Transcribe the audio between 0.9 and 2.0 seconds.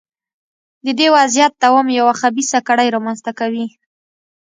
دې وضعیت دوام